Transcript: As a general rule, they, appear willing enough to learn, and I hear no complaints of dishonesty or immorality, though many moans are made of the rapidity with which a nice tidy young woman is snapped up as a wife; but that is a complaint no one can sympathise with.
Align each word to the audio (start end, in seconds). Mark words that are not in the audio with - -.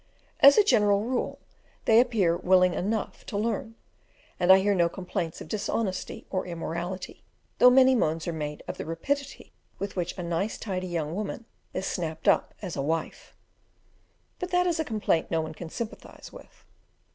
As 0.39 0.57
a 0.57 0.63
general 0.63 1.01
rule, 1.03 1.37
they, 1.85 1.99
appear 1.99 2.35
willing 2.35 2.73
enough 2.73 3.23
to 3.27 3.37
learn, 3.37 3.75
and 4.39 4.51
I 4.51 4.57
hear 4.57 4.73
no 4.73 4.89
complaints 4.89 5.41
of 5.41 5.47
dishonesty 5.47 6.25
or 6.31 6.47
immorality, 6.47 7.23
though 7.59 7.69
many 7.69 7.93
moans 7.93 8.27
are 8.27 8.33
made 8.33 8.63
of 8.67 8.79
the 8.79 8.85
rapidity 8.87 9.53
with 9.77 9.95
which 9.95 10.17
a 10.17 10.23
nice 10.23 10.57
tidy 10.57 10.87
young 10.87 11.13
woman 11.13 11.45
is 11.71 11.85
snapped 11.85 12.27
up 12.27 12.55
as 12.63 12.75
a 12.75 12.81
wife; 12.81 13.35
but 14.39 14.49
that 14.49 14.65
is 14.65 14.79
a 14.79 14.83
complaint 14.83 15.29
no 15.29 15.39
one 15.41 15.53
can 15.53 15.69
sympathise 15.69 16.33
with. 16.33 16.65